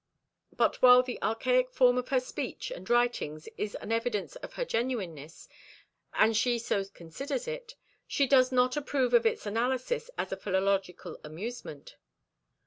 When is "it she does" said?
7.47-8.51